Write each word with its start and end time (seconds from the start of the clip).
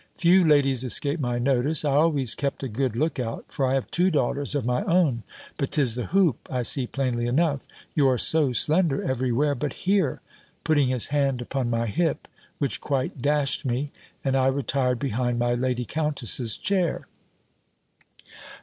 Few 0.17 0.43
ladies 0.43 0.83
escape 0.83 1.19
my 1.19 1.37
notice. 1.37 1.85
I 1.85 1.91
always 1.91 2.33
kept 2.33 2.63
a 2.63 2.67
good 2.67 2.95
look 2.95 3.19
out; 3.19 3.45
for 3.49 3.67
I 3.67 3.75
have 3.75 3.91
two 3.91 4.09
daughters 4.09 4.55
of 4.55 4.65
my 4.65 4.83
own. 4.85 5.21
But 5.57 5.69
'tis 5.73 5.93
the 5.93 6.07
hoop, 6.07 6.49
I 6.51 6.63
see 6.63 6.87
plainly 6.87 7.27
enough. 7.27 7.61
You 7.93 8.09
are 8.09 8.17
so 8.17 8.51
slender 8.51 9.03
every 9.03 9.31
where 9.31 9.53
but 9.53 9.73
here," 9.85 10.21
putting 10.63 10.87
his 10.87 11.09
hand 11.09 11.39
upon 11.39 11.69
my 11.69 11.85
hip 11.85 12.27
which 12.57 12.81
quite 12.81 13.21
dashed 13.21 13.63
me; 13.63 13.91
and 14.25 14.35
I 14.35 14.47
retired 14.47 14.97
behind 14.97 15.37
my 15.37 15.53
Lady 15.53 15.85
Countess's 15.85 16.57
chair. 16.57 17.05